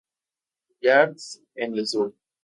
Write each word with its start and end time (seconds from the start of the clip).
Yards 0.85 1.25
en 1.55 1.77
el 1.77 1.85
sur. 1.85 2.15